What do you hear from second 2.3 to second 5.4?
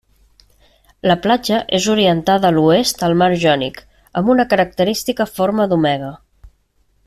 a l'oest al mar Jònic, amb una característica